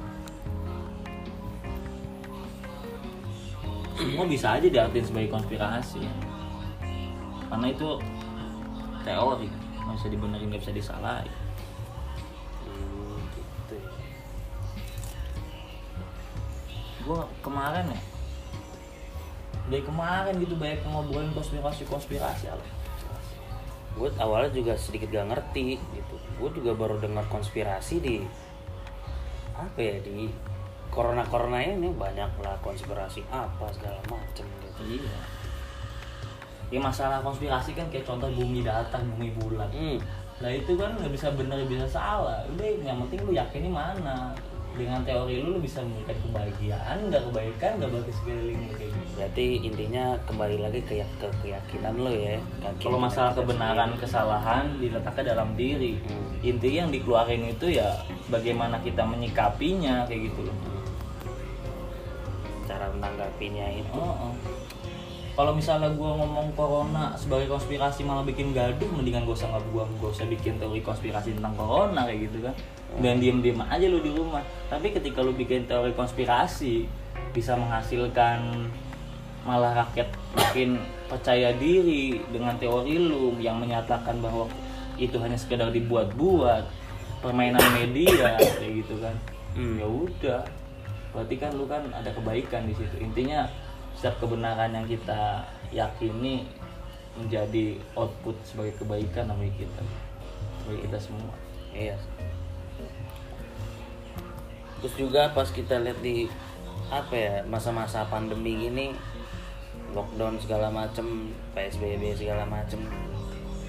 semua 4.08 4.25
bisa 4.25 4.56
aja 4.56 4.68
diartiin 4.68 5.06
sebagai 5.06 5.29
konspirasi? 5.36 6.01
Karena 7.50 7.68
itu 7.68 7.89
teori 9.03 9.48
nggak 9.84 9.96
bisa 9.98 10.08
dibenerin 10.08 10.48
nggak 10.53 10.62
bisa 10.63 10.74
disalahin. 10.75 11.34
Hmm, 12.63 13.18
gitu 13.36 13.75
ya. 13.75 13.91
gue 17.00 17.22
kemarin 17.41 17.86
ya 17.89 18.01
dari 19.70 19.82
kemarin 19.82 20.34
gitu 20.41 20.53
banyak 20.58 20.82
ngobrolin 20.86 21.34
konspirasi 21.34 21.86
konspirasi 21.89 22.53
apa 22.53 22.79
gue 24.00 24.10
awalnya 24.15 24.51
juga 24.56 24.74
sedikit 24.79 25.12
gak 25.12 25.27
ngerti 25.27 25.75
gitu. 25.75 26.15
Gue 26.39 26.50
juga 26.56 26.72
baru 26.72 27.03
dengar 27.03 27.27
konspirasi 27.27 28.00
di 28.00 28.15
apa 29.60 29.75
ya 29.75 30.00
di 30.00 30.32
corona 30.89 31.24
corona 31.25 31.62
ini 31.62 31.89
banyak 31.93 32.29
lah 32.41 32.58
konspirasi 32.65 33.24
apa 33.29 33.69
segala 33.74 34.01
macem 34.10 34.46
gitu 34.65 35.00
iya 35.00 35.17
ya 36.69 36.77
masalah 36.77 37.22
konspirasi 37.25 37.74
kan 37.74 37.89
kayak 37.89 38.05
contoh 38.05 38.29
bumi 38.29 38.62
datar 38.62 39.01
bumi 39.01 39.34
bulat 39.38 39.69
hmm. 39.74 39.98
Nah 40.39 40.51
itu 40.55 40.72
kan 40.79 40.96
nggak 40.96 41.12
bisa 41.12 41.27
benar 41.36 41.60
bisa 41.67 41.86
salah. 41.88 42.39
Udah 42.55 42.67
yang 42.79 43.03
penting 43.05 43.19
lu 43.27 43.31
yakinnya 43.36 43.72
mana. 43.72 44.31
Dengan 44.69 45.03
teori 45.03 45.43
lu 45.43 45.58
lu 45.58 45.60
bisa 45.60 45.84
memberikan 45.84 46.15
kebahagiaan, 46.24 47.12
nggak 47.12 47.24
kebaikan, 47.27 47.72
nggak 47.81 47.91
bagi 48.00 48.13
sekeliling 48.15 48.60
lu 48.63 48.74
kayak 48.79 48.91
gitu. 48.96 49.12
berarti 49.19 49.46
intinya 49.65 50.05
kembali 50.24 50.58
lagi 50.63 50.79
ke, 50.88 51.03
ke 51.19 51.27
keyakinan 51.43 52.00
lo 52.00 52.13
ya 52.15 52.39
Kalau 52.79 52.96
masalah 52.96 53.36
kebenaran, 53.36 53.91
sendiri. 53.91 54.03
kesalahan 54.08 54.63
diletakkan 54.79 55.25
dalam 55.27 55.50
diri. 55.60 56.00
Hmm. 56.08 56.31
Intinya 56.39 56.88
yang 56.88 56.91
dikeluarin 56.96 57.43
itu 57.51 57.75
ya 57.75 57.91
bagaimana 58.31 58.79
kita 58.79 59.03
menyikapinya 59.03 60.08
kayak 60.08 60.31
gitu 60.31 60.48
loh. 60.48 60.55
cara 60.55 60.78
menanggapinya 63.00 63.65
itu 63.72 63.96
Oh, 63.96 64.29
oh. 64.29 64.34
Kalau 65.39 65.56
misalnya 65.56 65.88
gua 65.96 66.20
ngomong 66.20 66.51
corona 66.51 67.15
sebagai 67.15 67.48
konspirasi 67.48 68.03
malah 68.03 68.27
bikin 68.27 68.51
gaduh, 68.51 68.91
mendingan 68.91 69.24
usah 69.24 69.48
nggak 69.48 69.72
gua 69.72 69.88
gak 70.03 70.12
usah 70.12 70.27
bikin 70.27 70.60
teori 70.60 70.84
konspirasi 70.84 71.32
tentang 71.39 71.56
corona 71.56 72.03
kayak 72.03 72.27
gitu 72.27 72.44
kan. 72.44 72.56
Dan 73.00 73.24
diem-diem 73.24 73.56
aja 73.63 73.88
lu 73.88 74.03
di 74.03 74.12
rumah. 74.12 74.44
Tapi 74.68 74.91
ketika 74.91 75.24
lu 75.24 75.32
bikin 75.32 75.63
teori 75.63 75.96
konspirasi 75.96 76.91
bisa 77.32 77.56
menghasilkan 77.56 78.68
malah 79.48 79.88
rakyat 79.88 80.12
makin 80.36 80.75
percaya 81.08 81.56
diri 81.56 82.20
dengan 82.36 82.60
teori 82.60 83.00
lu 83.00 83.39
yang 83.39 83.63
menyatakan 83.63 84.20
bahwa 84.20 84.44
itu 85.00 85.15
hanya 85.24 85.39
sekedar 85.39 85.72
dibuat-buat 85.72 86.68
permainan 87.24 87.63
media 87.79 88.36
kayak 88.36 88.84
gitu 88.84 89.00
kan. 89.00 89.15
Hmm. 89.56 89.79
Ya 89.79 89.88
udah. 89.88 90.44
Berarti 91.19 91.35
kan 91.35 91.51
lu 91.51 91.67
kan 91.67 91.83
ada 91.91 92.15
kebaikan 92.15 92.63
di 92.63 92.73
situ. 92.79 92.95
Intinya 93.03 93.43
setiap 93.99 94.23
kebenaran 94.23 94.71
yang 94.71 94.88
kita 94.88 95.43
yakini 95.75 96.47
menjadi 97.19 97.75
output 97.99 98.39
sebagai 98.47 98.79
kebaikan 98.79 99.27
bagi 99.27 99.51
kita 99.59 99.83
bagi 100.63 100.79
kita 100.88 100.95
semua 100.95 101.35
Iya. 101.75 101.99
Terus 104.79 104.95
juga 104.95 105.35
pas 105.35 105.51
kita 105.51 105.83
lihat 105.83 105.99
di 105.99 106.31
apa 106.89 107.13
ya 107.13 107.35
masa-masa 107.45 108.07
pandemi 108.07 108.55
gini 108.55 108.95
lockdown 109.93 110.41
segala 110.41 110.73
macem 110.73 111.29
psbb 111.53 112.17
segala 112.17 112.49
macem 112.49 112.81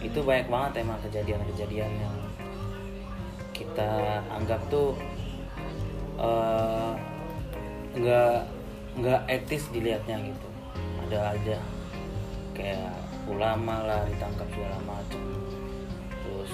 itu 0.00 0.25
banyak 0.25 0.49
banget 0.49 0.80
emang 0.80 0.97
kejadian-kejadian 1.04 1.92
yang 2.00 2.16
kita 3.52 4.25
anggap 4.33 4.57
tuh 4.73 4.97
eh, 6.16 6.92
nggak 7.97 8.47
nggak 9.01 9.21
etis 9.27 9.67
dilihatnya 9.75 10.19
gitu. 10.23 10.49
Ada 11.09 11.35
aja. 11.35 11.59
Kayak 12.55 12.95
ulama 13.31 13.87
lah 13.87 14.03
ditangkap 14.11 14.49
segala 14.51 14.79
macem 14.83 15.23
terus 16.11 16.53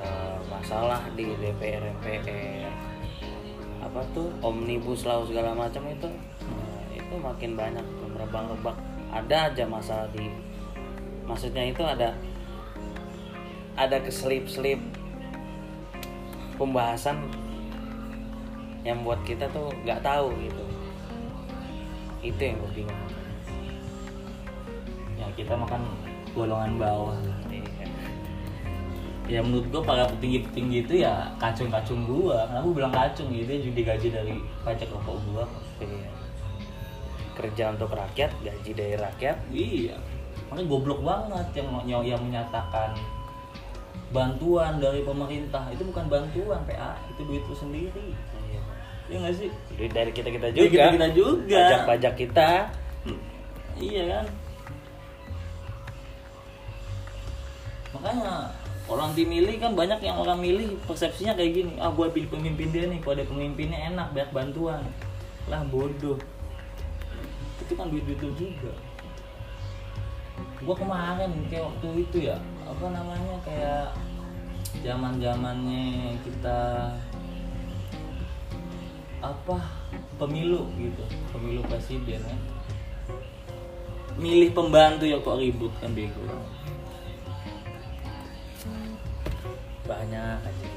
eh, 0.00 0.38
masalah 0.48 1.04
di 1.12 1.36
DPR 1.36 1.84
MPR 2.00 2.72
apa 3.84 4.00
tuh 4.16 4.32
omnibus 4.40 5.04
law 5.04 5.28
segala 5.28 5.52
macam 5.52 5.84
itu 5.92 6.08
nah, 6.48 6.80
itu 6.96 7.14
makin 7.20 7.52
banyak 7.54 7.84
merebak-rebak. 8.14 8.76
Ada 9.14 9.52
aja 9.52 9.64
masalah 9.68 10.08
di 10.10 10.26
maksudnya 11.28 11.68
itu 11.68 11.84
ada 11.84 12.16
ada 13.74 13.98
keselip-selip 14.00 14.80
pembahasan 16.56 17.26
yang 18.86 19.02
buat 19.02 19.20
kita 19.24 19.48
tuh 19.50 19.72
nggak 19.82 20.00
tahu 20.04 20.30
gitu 20.44 20.63
itu 22.24 22.40
yang 22.40 22.56
gue 22.58 22.72
bingung. 22.82 23.02
Ya 25.20 25.26
kita 25.36 25.54
makan 25.54 25.84
golongan 26.34 26.80
bawah. 26.80 27.16
Ya 29.24 29.40
menurut 29.40 29.72
gua 29.72 29.80
para 29.80 30.04
petinggi-petinggi 30.04 30.84
itu 30.84 30.94
ya 31.00 31.32
kacung-kacung 31.40 32.04
gua. 32.04 32.44
Kenapa 32.44 32.68
bilang 32.76 32.92
kacung 32.92 33.32
gitu 33.32 33.56
juga 33.56 33.76
digaji 33.80 34.08
dari 34.12 34.32
pajak 34.60 34.88
rokok 34.92 35.16
gua. 35.32 35.44
Iya. 35.80 36.12
kerja 37.34 37.74
untuk 37.74 37.90
rakyat 37.90 38.30
gaji 38.46 38.70
dari 38.78 38.94
rakyat. 38.94 39.36
Iya. 39.50 39.98
Makanya 40.46 40.70
goblok 40.70 41.00
banget 41.02 41.46
yang 41.58 41.68
yang, 41.82 42.02
yang 42.06 42.20
menyatakan 42.22 42.94
bantuan 44.14 44.78
dari 44.78 45.02
pemerintah. 45.02 45.66
Itu 45.74 45.88
bukan 45.88 46.06
bantuan 46.06 46.62
PA 46.68 46.94
itu 47.10 47.26
duit 47.26 47.42
lu 47.48 47.56
sendiri. 47.58 48.14
Ya 49.14 49.18
nggak 49.22 49.36
sih? 49.38 49.50
Duit 49.78 49.92
dari 49.94 50.10
kita 50.10 50.28
kita 50.34 50.48
juga. 50.50 50.66
kita-kita 50.66 51.08
juga. 51.14 51.62
pajak-pajak 51.62 52.14
kita. 52.18 52.50
Iya 53.78 54.02
kan? 54.10 54.26
Makanya 57.94 58.50
orang 58.90 59.10
dimilih 59.14 59.56
kan 59.62 59.72
banyak 59.78 60.02
yang 60.02 60.18
orang 60.18 60.42
milih 60.42 60.74
persepsinya 60.90 61.38
kayak 61.38 61.52
gini. 61.62 61.72
Ah 61.78 61.94
gua 61.94 62.10
pilih 62.10 62.26
pemimpin 62.26 62.74
dia 62.74 62.90
nih. 62.90 62.98
Kalau 62.98 63.14
ada 63.14 63.24
pemimpinnya 63.30 63.78
enak 63.94 64.10
banyak 64.10 64.30
bantuan. 64.34 64.82
Lah 65.46 65.62
bodoh. 65.70 66.18
Itu 67.62 67.72
kan 67.78 67.86
duit 67.94 68.02
duit 68.02 68.18
juga. 68.34 68.74
Gua 70.66 70.74
kemarin 70.74 71.30
kayak 71.46 71.70
waktu 71.70 72.02
itu 72.02 72.26
ya 72.26 72.36
apa 72.66 72.86
namanya 72.90 73.36
kayak 73.46 73.94
zaman 74.82 75.22
zamannya 75.22 76.18
kita 76.26 76.90
apa 79.24 79.56
pemilu 80.20 80.68
gitu 80.76 81.04
pemilu 81.32 81.64
presiden 81.64 82.20
kan 82.20 82.40
milih 84.20 84.52
pembantu 84.52 85.08
ya 85.08 85.16
kok 85.18 85.40
ribut 85.40 85.72
kan 85.80 85.96
bego 85.96 86.20
banyak 89.84 90.38
aja 90.44 90.68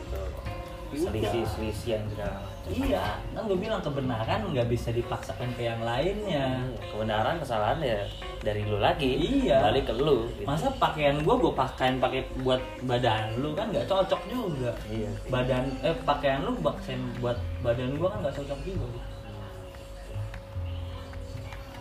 Iya. 0.88 1.12
selisih-selisihan 1.12 2.02
segala 2.08 2.40
macam. 2.40 2.68
Iya 2.68 3.04
kan 3.36 3.42
gue 3.48 3.58
bilang 3.60 3.82
kebenaran 3.84 4.40
nggak 4.52 4.68
bisa 4.72 4.90
dipaksakan 4.92 5.50
ke 5.56 5.68
yang 5.68 5.82
lainnya. 5.84 6.64
Iya, 6.64 6.88
kebenaran 6.92 7.36
kesalahan 7.44 7.80
ya 7.84 8.00
dari 8.40 8.62
lu 8.64 8.78
lagi 8.80 9.12
Iya. 9.44 9.60
balik 9.68 9.92
ke 9.92 9.94
lu 10.00 10.32
gitu. 10.36 10.48
masa 10.48 10.72
pakaian 10.76 11.20
gue 11.20 11.36
gue 11.36 11.54
pakaian 11.54 11.96
pakai 12.00 12.22
buat 12.44 12.62
badan 12.88 13.36
lu 13.44 13.52
kan 13.52 13.68
nggak 13.72 13.88
cocok 13.88 14.22
juga. 14.32 14.72
Iya. 14.88 15.10
Badan 15.28 15.64
eh 15.84 15.96
pakaian 16.08 16.40
lu 16.48 16.56
pakaian 16.60 17.02
buat 17.20 17.38
badan 17.60 17.96
gue 18.00 18.08
kan 18.08 18.20
nggak 18.24 18.36
cocok 18.40 18.60
juga. 18.64 18.86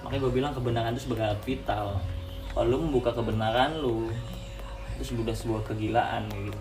Makanya 0.02 0.20
gue 0.22 0.32
bilang 0.34 0.52
kebenaran 0.54 0.94
itu 0.94 1.02
sebagai 1.10 1.34
vital. 1.42 1.98
Kalau 2.54 2.66
lu 2.66 2.76
membuka 2.88 3.10
kebenaran 3.10 3.78
lu 3.82 4.10
itu 4.96 5.12
sudah 5.12 5.36
sebuah 5.36 5.60
kegilaan 5.68 6.24
gitu 6.32 6.56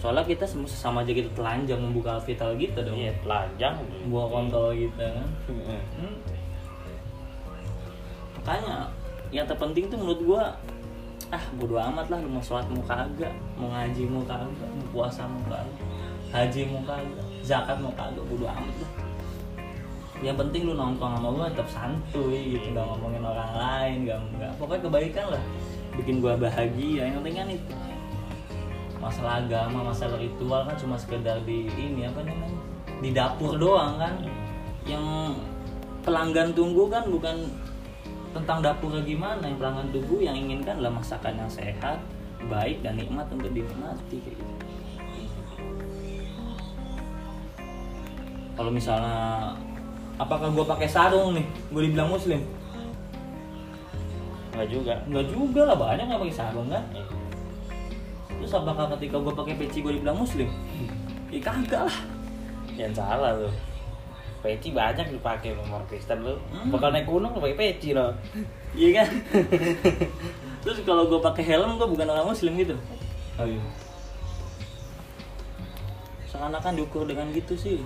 soalnya 0.00 0.24
kita 0.24 0.48
semua 0.48 0.64
sama 0.64 1.04
aja 1.04 1.12
kita 1.12 1.28
telanjang 1.36 1.76
membuka 1.76 2.16
vital 2.24 2.56
kita 2.56 2.80
dong. 2.80 2.96
Iya 2.96 3.12
telanjang 3.20 3.76
buah 4.08 4.26
kontol 4.32 4.72
kita 4.72 5.04
kan. 5.12 5.28
Hmm. 5.52 6.16
makanya 8.40 8.88
yang 9.28 9.44
terpenting 9.44 9.92
tuh 9.92 10.00
menurut 10.00 10.20
gua 10.24 10.42
ah 11.30 11.44
bodo 11.60 11.76
amat 11.76 12.08
lah 12.08 12.18
lu 12.24 12.32
mau 12.32 12.42
sholat 12.42 12.64
mau 12.72 12.82
kagak 12.88 13.30
mau 13.54 13.68
ngaji 13.68 14.08
mau 14.08 14.24
kagak 14.24 14.70
mau 14.74 14.86
puasa 14.90 15.28
mau 15.28 15.44
kagak 15.46 15.84
haji 16.32 16.60
mau 16.72 16.82
kagak 16.82 17.26
zakat 17.44 17.76
mau 17.78 17.92
kagak 17.92 18.24
bodo 18.24 18.48
amat 18.48 18.76
lah. 18.80 18.92
Yang 20.24 20.36
penting 20.40 20.62
lu 20.64 20.72
nongkrong 20.76 21.20
sama 21.20 21.28
gua 21.28 21.46
tetap 21.52 21.68
santuy 21.68 22.56
gitu 22.56 22.72
nggak 22.72 22.88
ngomongin 22.88 23.20
orang 23.20 23.52
lain 23.52 23.96
nggak 24.08 24.18
nggak. 24.40 24.52
Pokoknya 24.56 24.80
kebaikan 24.88 25.26
lah 25.36 25.42
bikin 26.00 26.16
gua 26.24 26.32
bahagia 26.40 27.12
yang 27.12 27.20
penting 27.20 27.36
kan 27.36 27.48
itu 27.52 27.89
masalah 29.00 29.40
agama 29.40 29.90
masalah 29.90 30.20
ritual 30.20 30.68
kan 30.68 30.76
cuma 30.76 30.94
sekedar 31.00 31.40
di 31.48 31.66
ini 31.72 32.04
apa 32.04 32.20
namanya 32.20 32.60
di 33.00 33.10
dapur 33.16 33.56
doang 33.56 33.96
kan. 33.96 34.14
Yang 34.84 35.36
pelanggan 36.04 36.52
tunggu 36.56 36.88
kan 36.88 37.08
bukan 37.08 37.48
tentang 38.30 38.62
dapurnya 38.62 39.02
gimana 39.02 39.42
yang 39.42 39.58
pelanggan 39.58 39.88
tunggu 39.90 40.22
yang 40.22 40.36
inginkan 40.38 40.78
adalah 40.78 41.02
masakan 41.02 41.34
yang 41.34 41.50
sehat 41.50 41.98
baik 42.46 42.80
dan 42.80 42.96
nikmat 42.96 43.26
untuk 43.28 43.52
dinikmati 43.52 44.16
kayak 44.22 44.38
gitu. 44.38 44.70
kalau 48.60 48.68
misalnya 48.76 49.56
apakah 50.20 50.52
gue 50.52 50.64
pakai 50.68 50.84
sarung 50.84 51.32
nih? 51.32 51.48
Gue 51.72 51.88
dibilang 51.88 52.12
muslim? 52.12 52.44
Nggak 54.52 54.68
juga. 54.68 54.94
Enggak 55.08 55.26
juga 55.32 55.60
lah 55.64 55.76
banyak 55.80 56.04
yang 56.04 56.20
pakai 56.20 56.36
sarung 56.36 56.68
kan? 56.68 56.84
Iya. 56.92 57.19
Terus 58.40 58.56
apakah 58.56 58.88
ketika 58.96 59.20
gue 59.20 59.34
pakai 59.36 59.54
peci 59.60 59.84
gue 59.84 59.92
dibilang 60.00 60.16
muslim. 60.16 60.48
Ya 61.28 61.38
kagak 61.44 61.84
lah. 61.86 61.98
Yang 62.74 62.96
salah 62.96 63.36
tuh 63.36 63.52
peci 64.40 64.72
banyak 64.72 65.12
dipakai 65.12 65.52
nomor 65.52 65.84
Kristen 65.84 66.24
lu. 66.24 66.32
Hmm. 66.48 66.72
bakal 66.72 66.96
naik 66.96 67.04
gunung 67.04 67.36
lu 67.36 67.44
pakai 67.44 67.58
peci 67.60 67.92
lo. 67.92 68.16
Iya 68.72 69.04
kan? 69.04 69.08
Terus 70.64 70.80
kalau 70.88 71.04
gue 71.06 71.20
pakai 71.20 71.44
helm 71.44 71.76
gue 71.76 71.84
bukan 71.84 72.08
orang 72.08 72.32
muslim 72.32 72.56
gitu. 72.56 72.72
Oh 73.36 73.44
iya. 73.44 73.60
Seakan-akan 76.32 76.80
diukur 76.80 77.04
dengan 77.04 77.28
gitu 77.36 77.52
sih. 77.52 77.84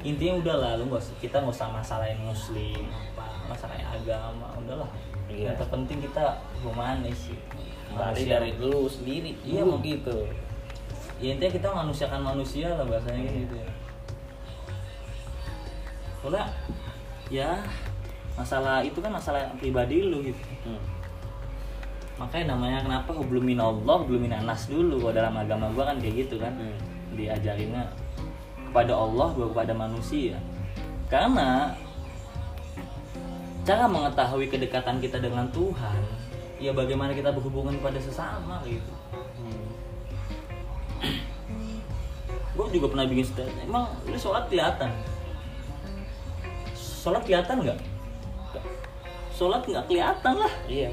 Intinya 0.00 0.40
udah 0.40 0.56
lah 0.56 0.72
lu 0.80 0.88
nggak 0.88 1.02
usah- 1.02 1.18
kita 1.20 1.36
nggak 1.44 1.52
usah 1.52 1.68
masalahin 1.68 2.16
muslim 2.24 2.88
apa 2.88 3.26
masalahin 3.52 3.84
agama 3.84 4.48
udahlah. 4.56 4.88
Iya. 5.30 5.54
yang 5.54 5.56
terpenting 5.62 6.02
kita 6.02 6.42
humanis 6.66 7.30
sih 7.30 7.38
Manusia- 7.94 8.38
dari 8.38 8.50
lu 8.58 8.86
sendiri. 8.86 9.34
Iya, 9.42 9.62
mau 9.66 9.78
gitu 9.82 10.28
ya 11.20 11.36
intinya 11.36 11.52
kita 11.52 11.68
manusiakan 11.68 12.20
manusia 12.24 12.72
lah 12.72 12.84
bahasanya 12.88 13.28
kan 13.28 13.34
gitu 13.44 13.56
ya. 13.60 13.70
Soalnya 16.20 16.44
ya 17.28 17.50
masalah 18.36 18.80
itu 18.80 18.98
kan 19.04 19.12
masalah 19.12 19.52
pribadi 19.60 20.00
lu 20.00 20.24
gitu. 20.24 20.40
Hmm. 20.64 20.80
makanya 22.20 22.52
namanya 22.52 22.84
kenapa 22.84 23.16
hublumin 23.16 23.56
Allah 23.56 23.96
hublumin 24.00 24.32
anas 24.32 24.68
dulu. 24.68 25.00
Kalau 25.00 25.12
dalam 25.16 25.36
agama 25.36 25.72
gua 25.72 25.92
kan 25.92 26.00
kayak 26.00 26.24
gitu 26.28 26.40
kan. 26.40 26.52
Hmm. 26.56 26.76
diajarinnya 27.10 27.84
kepada 28.70 28.94
Allah 28.96 29.28
bukan 29.34 29.50
kepada 29.52 29.72
manusia. 29.76 30.38
Karena 31.10 31.74
cara 33.66 33.84
mengetahui 33.84 34.46
kedekatan 34.48 35.02
kita 35.04 35.20
dengan 35.20 35.44
Tuhan 35.52 36.00
ya 36.60 36.76
bagaimana 36.76 37.16
kita 37.16 37.32
berhubungan 37.32 37.72
pada 37.80 37.96
sesama 37.96 38.60
gitu. 38.68 38.92
Hmm. 39.40 39.68
gue 42.50 42.66
juga 42.76 42.92
pernah 42.92 43.08
bikin 43.08 43.24
statement 43.24 43.64
emang 43.64 43.88
lu 44.04 44.20
sholat 44.20 44.44
kelihatan? 44.52 44.92
Sholat 46.76 47.24
kelihatan 47.24 47.64
nggak? 47.64 47.80
Sholat 49.32 49.64
nggak 49.64 49.88
kelihatan 49.88 50.34
lah. 50.36 50.52
Iya. 50.68 50.92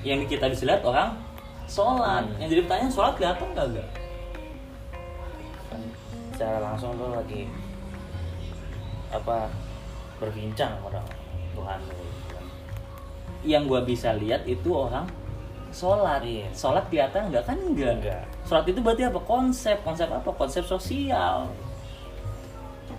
Yang 0.00 0.20
kita 0.32 0.48
bisa 0.48 0.64
lihat 0.64 0.80
orang 0.80 1.20
sholat. 1.68 2.24
Hmm. 2.24 2.40
yang 2.40 2.48
jadi 2.48 2.60
pertanyaan 2.64 2.94
sholat 2.96 3.14
kelihatan 3.20 3.46
nggak 3.52 3.66
nggak? 3.76 3.88
Secara 6.32 6.58
langsung 6.64 6.96
lu 6.96 7.12
lagi 7.12 7.44
apa 9.12 9.52
berbincang 10.16 10.80
orang 10.80 11.04
Tuhan. 11.52 11.80
Yang 13.46 13.70
gua 13.70 13.86
bisa 13.86 14.12
lihat 14.18 14.42
itu 14.44 14.74
orang 14.74 15.06
sholat. 15.70 16.20
Iya. 16.26 16.50
sholat 16.52 16.84
kelihatan 16.90 17.30
nggak? 17.30 17.44
Kan 17.46 17.58
enggak 17.62 17.92
Enggak. 18.02 18.22
sholat 18.44 18.64
itu 18.66 18.78
berarti 18.82 19.02
apa? 19.06 19.20
Konsep. 19.22 19.78
Konsep 19.86 20.08
apa? 20.10 20.30
Konsep 20.34 20.64
sosial. 20.66 21.46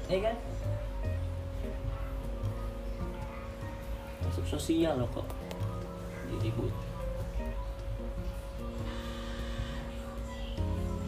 Ya 0.07 0.19
kan? 0.23 0.35
Konsep 4.23 4.45
sosial 4.47 4.93
loh 4.99 5.09
kok. 5.11 5.27
Diribut 6.27 6.71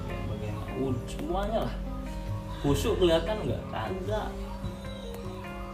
Ya, 0.10 0.16
bagaimana? 0.32 1.00
Semuanya 1.12 1.60
lah. 1.68 1.76
Khusyuk 2.64 2.96
kelihatan 3.00 3.36
nggak? 3.48 3.62
Kagak 3.72 4.28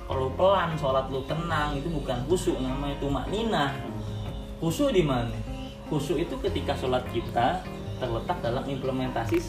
kalau 0.06 0.30
pelan 0.38 0.78
sholat 0.78 1.10
lu 1.10 1.26
tenang 1.26 1.74
itu 1.78 1.90
bukan 1.90 2.18
khusyuk 2.30 2.58
namanya 2.62 2.94
itu 2.94 3.08
makninah. 3.10 3.72
Khusyuk 4.62 4.94
di 4.94 5.02
mana? 5.02 5.34
Khusyuk 5.90 6.22
itu 6.22 6.36
ketika 6.46 6.78
sholat 6.78 7.02
kita 7.10 7.66
terletak 7.98 8.38
dalam 8.46 8.64
implementasi 8.70 9.42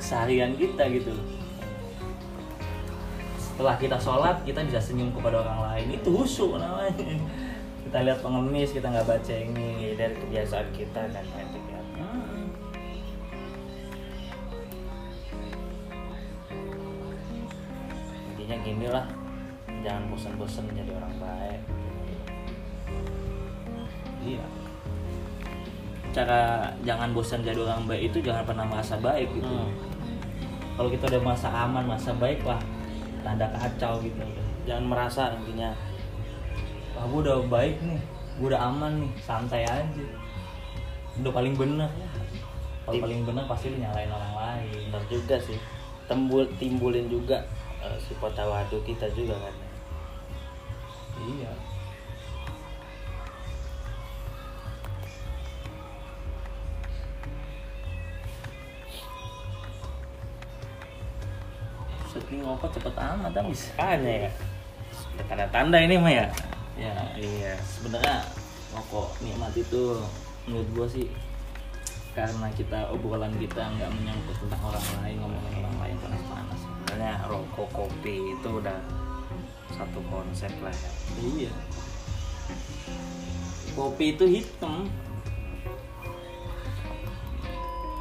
keseharian 0.00 0.56
kita 0.56 0.88
gitu 0.88 1.12
setelah 3.54 3.78
kita 3.78 3.94
sholat 4.02 4.42
kita 4.42 4.66
bisa 4.66 4.82
senyum 4.82 5.14
kepada 5.14 5.46
orang 5.46 5.60
lain. 5.70 6.00
Itu 6.00 6.10
khusyuk 6.10 6.58
namanya. 6.58 6.90
Kita 7.86 7.98
lihat 8.02 8.18
pengemis 8.24 8.74
kita 8.74 8.90
nggak 8.90 9.06
baca 9.06 9.34
ini 9.36 9.94
dari 9.94 10.16
kebiasaan 10.18 10.74
kita 10.74 11.06
kan 11.06 11.22
itu 11.22 11.53
bosan-bosan 20.14 20.70
jadi 20.70 20.94
orang 20.94 21.14
baik. 21.18 21.60
Iya. 24.22 24.46
Cara 26.14 26.70
jangan 26.86 27.10
bosan 27.10 27.42
jadi 27.42 27.58
orang 27.58 27.90
baik 27.90 28.14
itu 28.14 28.22
jangan 28.22 28.46
pernah 28.46 28.66
merasa 28.70 28.94
baik 29.02 29.26
gitu. 29.34 29.50
Hmm. 29.50 29.74
kalau 30.74 30.90
kita 30.90 31.06
udah 31.06 31.22
masa 31.22 31.48
aman 31.54 31.86
masa 31.86 32.10
baik 32.18 32.42
lah 32.46 32.58
tanda 33.26 33.50
kacau 33.50 33.98
gitu. 34.02 34.22
Jangan 34.70 34.84
merasa 34.86 35.34
intinya 35.34 35.74
wah 36.94 37.10
gue 37.10 37.20
udah 37.26 37.38
baik 37.50 37.82
nih 37.82 37.98
gue 38.38 38.46
udah 38.54 38.62
aman 38.70 39.02
nih 39.02 39.12
santai 39.18 39.66
aja. 39.66 40.06
Udah 41.18 41.32
paling 41.34 41.58
bener. 41.58 41.90
Kalau 42.86 43.02
paling 43.02 43.26
bener 43.26 43.44
pasti 43.50 43.74
lu 43.74 43.82
nyalain 43.82 44.10
orang 44.10 44.34
lain. 44.34 44.94
Benar 44.94 45.04
juga 45.10 45.36
sih. 45.42 45.58
Tembul, 46.04 46.44
timbulin 46.60 47.08
juga 47.08 47.42
eh, 47.82 47.98
sifat 47.98 48.38
tawadu 48.38 48.76
kita 48.84 49.08
juga 49.16 49.40
kan 49.40 49.63
iya. 51.22 51.52
Setting 62.10 62.46
rokok 62.46 62.70
cepet 62.74 62.94
amat 62.94 63.34
habis 63.34 63.70
makanya 63.74 64.12
ya. 64.26 64.30
Tanda-tanda 65.30 65.78
ini 65.82 65.94
mah 65.98 66.12
ya 66.14 66.26
ya 66.74 66.94
iya. 67.18 67.54
Sebenarnya 67.62 68.26
rokok 68.74 69.14
nikmat 69.22 69.54
itu 69.54 70.02
menurut 70.46 70.68
gua 70.74 70.86
sih 70.90 71.06
karena 72.14 72.46
kita 72.54 72.94
obrolan 72.94 73.34
kita 73.42 73.58
nggak 73.74 73.90
menyangkut 73.90 74.38
tentang 74.38 74.62
orang 74.70 74.86
lain 75.02 75.16
ngomongin 75.18 75.54
orang 75.66 75.76
lain 75.82 75.96
panas-panas. 75.98 76.60
Sebenarnya 76.62 77.14
rokok 77.26 77.68
kopi 77.74 78.38
itu 78.38 78.48
udah 78.62 78.78
satu 79.74 80.00
konsep 80.06 80.50
lah. 80.62 80.70
Ya 80.70 80.90
iya. 81.34 81.52
Kopi 83.74 84.14
itu 84.14 84.24
hitam. 84.30 84.86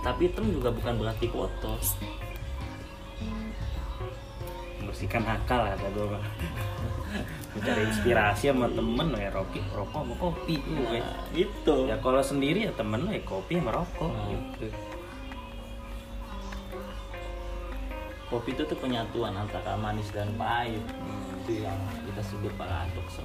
Tapi 0.05 0.29
hitam 0.29 0.45
juga 0.53 0.69
bukan 0.69 0.93
berarti 1.01 1.25
kotor. 1.31 1.79
Membersihkan 4.77 5.23
akal 5.25 5.65
ada 5.65 5.87
gue 5.89 6.07
mah. 6.07 6.25
mencari 7.53 7.85
inspirasi 7.85 8.49
sama 8.49 8.65
temen 8.65 9.13
ya 9.13 9.29
rokok 9.29 9.61
rokok 9.77 10.01
sama 10.01 10.15
kopi 10.17 10.57
gue. 10.65 10.97
nah, 10.97 11.21
itu 11.37 11.75
ya 11.85 12.01
kalau 12.01 12.17
sendiri 12.25 12.65
ya 12.65 12.73
temen 12.73 13.05
ya 13.13 13.21
kopi 13.21 13.61
sama 13.61 13.77
rokok 13.77 14.09
Nah. 14.09 14.25
gitu 14.33 14.67
kopi 18.33 18.57
itu 18.57 18.65
tuh 18.65 18.77
penyatuan 18.81 19.37
antara 19.37 19.77
manis 19.77 20.09
dan 20.09 20.33
pahit. 20.33 20.81
Hmm. 20.81 21.45
itu 21.45 21.61
yang 21.61 21.77
kita 22.09 22.23
sebut 22.23 22.55
paradoks 22.55 23.21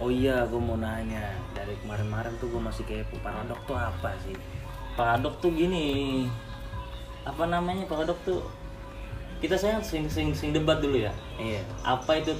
oh 0.00 0.10
iya 0.10 0.48
gue 0.48 0.58
mau 0.58 0.80
nanya. 0.80 1.36
Dari 1.52 1.76
kemarin-kemarin 1.84 2.32
tuh 2.40 2.48
gue 2.50 2.62
masih 2.62 2.82
kayak 2.88 3.12
paradok 3.20 3.60
tuh 3.68 3.76
apa 3.76 4.10
sih? 4.24 4.34
Paradok 4.98 5.38
tuh 5.38 5.54
gini. 5.54 6.24
Apa 7.22 7.46
namanya 7.46 7.86
paradok 7.86 8.18
tuh? 8.26 8.42
Kita 9.38 9.54
sayang 9.54 9.84
sering, 9.84 10.08
sering, 10.08 10.32
sering 10.34 10.56
debat 10.56 10.80
dulu 10.80 10.98
ya. 10.98 11.12
Iya. 11.38 11.62
Apa 11.84 12.18
itu 12.18 12.34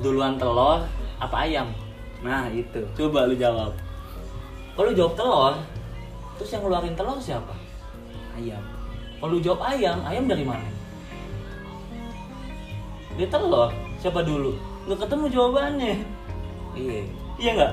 duluan 0.00 0.40
telur 0.40 0.86
apa 1.20 1.36
ayam? 1.44 1.72
Nah 2.24 2.48
itu. 2.48 2.86
Coba 2.96 3.28
lu 3.28 3.36
jawab. 3.36 3.76
Kalau 4.74 4.90
jawab 4.96 5.14
telur 5.18 5.54
terus 6.40 6.50
yang 6.56 6.62
ngeluarin 6.64 6.96
telur 6.96 7.20
siapa? 7.20 7.52
Ayam 8.34 8.73
kalau 9.24 9.40
jawab 9.40 9.64
ayam 9.72 10.04
ayam 10.04 10.28
dari 10.28 10.44
mana? 10.44 10.68
Dia 13.16 13.24
telur. 13.32 13.72
Siapa 13.96 14.20
dulu? 14.20 14.52
Nggak 14.84 15.08
ketemu 15.08 15.24
jawabannya. 15.32 15.94
Iya. 16.76 17.00
Iya 17.40 17.50
nggak? 17.56 17.72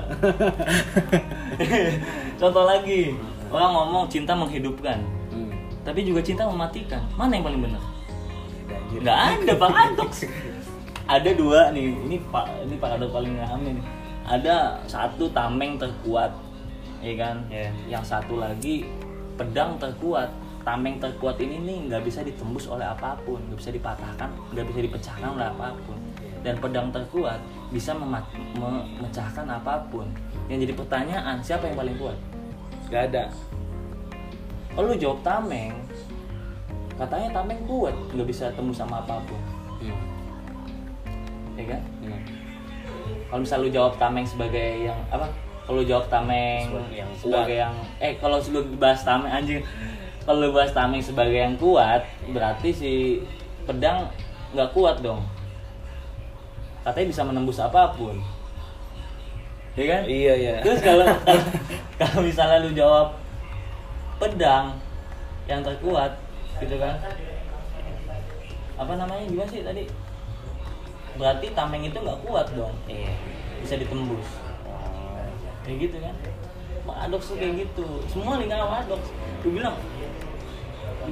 Contoh 2.40 2.64
lagi. 2.64 3.12
Orang 3.52 3.68
ngomong 3.76 4.08
cinta 4.08 4.32
menghidupkan. 4.32 4.96
Hmm. 5.28 5.52
tapi 5.84 6.08
juga 6.08 6.24
cinta 6.24 6.48
mematikan. 6.48 7.04
Mana 7.20 7.36
yang 7.36 7.44
paling 7.44 7.60
benar? 7.68 7.82
Nggak 8.96 9.18
ada 9.20 9.52
paradoks 9.60 10.24
ada 11.04 11.30
dua 11.36 11.68
nih. 11.68 12.00
Ini 12.08 12.16
pak 12.32 12.48
ini 12.64 12.80
paradoks 12.80 13.12
paling 13.12 13.36
rame 13.36 13.76
nih. 13.76 13.86
Ada 14.24 14.80
satu 14.88 15.28
tameng 15.36 15.76
terkuat. 15.76 16.32
Ya 17.04 17.12
kan? 17.20 17.44
Iya. 17.52 17.68
yang 17.92 18.04
satu 18.08 18.40
lagi 18.40 18.88
pedang 19.36 19.76
terkuat 19.76 20.32
tameng 20.62 20.98
terkuat 21.02 21.38
ini 21.42 21.58
nih 21.62 21.76
nggak 21.90 22.02
bisa 22.06 22.22
ditembus 22.22 22.70
oleh 22.70 22.86
apa 22.86 23.18
pun 23.22 23.38
nggak 23.50 23.58
bisa 23.58 23.70
dipatahkan 23.74 24.30
nggak 24.54 24.66
bisa 24.70 24.80
dipecahkan 24.86 25.28
oleh 25.34 25.46
apa 25.46 25.74
pun. 25.86 25.98
Dan 26.42 26.58
pedang 26.58 26.90
terkuat 26.90 27.38
bisa 27.70 27.94
memecahkan 27.94 29.46
apa 29.46 29.86
pun. 29.86 30.10
Yang 30.50 30.66
jadi 30.66 30.74
pertanyaan 30.74 31.36
siapa 31.38 31.70
yang 31.70 31.78
paling 31.78 31.94
kuat? 32.02 32.18
Gak 32.90 33.14
ada. 33.14 33.30
Oh 34.74 34.82
lu 34.82 34.98
jawab 34.98 35.22
tameng. 35.22 35.70
Katanya 36.98 37.30
tameng 37.30 37.62
kuat 37.68 37.94
nggak 38.10 38.26
bisa 38.26 38.50
tembus 38.58 38.82
sama 38.82 39.04
apa 39.04 39.22
pun. 39.26 39.40
Hmm. 39.82 39.98
ya 41.58 41.64
kan? 41.74 41.82
Hmm. 42.06 42.22
kalau 43.26 43.42
misal 43.42 43.58
lu 43.66 43.70
jawab 43.72 43.98
tameng 43.98 44.26
sebagai 44.26 44.86
yang 44.86 44.98
apa? 45.10 45.26
Kalau 45.62 45.82
jawab 45.86 46.10
tameng 46.10 46.66
Sebagai 46.66 46.96
yang 46.98 47.10
sebagai 47.14 47.56
yang 47.56 47.74
eh 48.02 48.18
kalau 48.18 48.42
lu 48.50 48.60
bahas 48.76 49.06
tameng 49.06 49.30
anjing 49.30 49.62
kalau 50.22 50.54
bahas 50.54 50.70
tameng 50.70 51.02
sebagai 51.02 51.34
yang 51.34 51.58
kuat 51.58 52.06
berarti 52.30 52.70
si 52.70 52.92
pedang 53.66 54.06
nggak 54.54 54.70
kuat 54.70 55.02
dong. 55.02 55.26
Katanya 56.82 57.08
bisa 57.10 57.22
menembus 57.26 57.58
apa 57.62 57.94
pun. 57.94 58.18
Ya 59.72 59.84
kan? 59.88 60.02
Iya 60.04 60.32
iya. 60.36 60.52
terus 60.60 60.84
kalau 60.84 61.06
kalau 62.00 62.20
misalnya 62.20 62.60
lu 62.60 62.70
jawab 62.76 63.16
pedang 64.20 64.76
yang 65.48 65.64
terkuat 65.64 66.12
gitu 66.60 66.76
kan? 66.78 67.00
Apa 68.78 68.92
namanya? 68.94 69.24
Gimana 69.26 69.48
sih 69.50 69.64
tadi? 69.64 69.88
Berarti 71.16 71.46
tameng 71.56 71.82
itu 71.88 71.98
nggak 71.98 72.20
kuat 72.22 72.46
dong. 72.54 72.74
Iya. 72.86 73.14
bisa 73.62 73.78
ditembus. 73.78 74.28
Oh. 74.66 75.22
kayak 75.62 75.86
gitu 75.86 75.96
kan? 76.02 76.14
Paradoks 76.82 77.30
tuh 77.30 77.36
kayak 77.38 77.62
gitu. 77.62 77.86
Semua 78.10 78.42
lingkaran 78.42 78.66
paradoks. 78.66 79.08
Lu 79.46 79.54
bilang 79.54 79.78